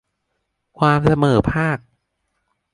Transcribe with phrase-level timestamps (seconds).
[0.79, 1.77] ความเสมอภาค